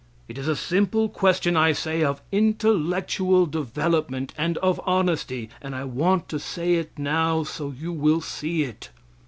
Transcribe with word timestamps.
It 0.27 0.39
is 0.39 0.47
a 0.47 0.55
simple 0.55 1.09
question, 1.09 1.55
I 1.55 1.73
say, 1.73 2.01
of 2.03 2.23
intellectual 2.31 3.45
development 3.45 4.33
and 4.35 4.57
of 4.57 4.81
honesty. 4.83 5.49
And 5.61 5.75
I 5.75 5.83
want 5.83 6.27
to 6.29 6.39
say 6.39 6.73
it 6.73 6.97
now, 6.97 7.43
so 7.43 7.69
you 7.71 7.93
will 7.93 8.19
see 8.21 8.63
it. 8.63 8.89